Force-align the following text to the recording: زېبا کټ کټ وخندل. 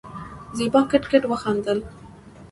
زېبا 0.57 0.81
کټ 0.91 1.03
کټ 1.11 1.23
وخندل. 1.31 1.79